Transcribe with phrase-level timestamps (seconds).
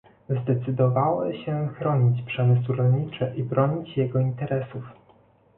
[0.29, 4.83] Zdecydowały się chronić przemysł rolniczy i bronić jego interesów